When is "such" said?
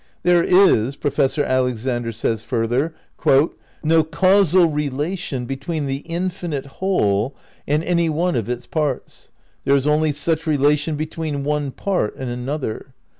10.11-10.47